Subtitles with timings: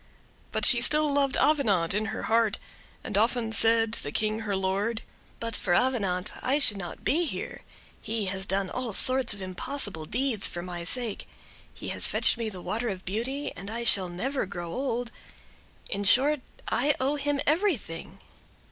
[0.51, 2.57] But she still loved Avenant in her heart,
[3.03, 5.03] and often said to the King her lord:
[5.39, 7.61] "But for Avenant I should not be here;
[8.01, 11.27] he has done all sorts of impossible deeds for my sake;
[11.71, 16.41] he has fetched me the water of beauty, and I shall never grow old—in short,
[16.67, 18.17] I owe him everything."